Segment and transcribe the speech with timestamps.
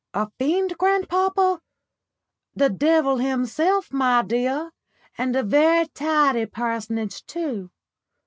[0.15, 1.61] "A fiend, grandpapa!"
[2.55, 4.71] "The devil himself, my dear,
[5.15, 7.69] and a very tidy personage too.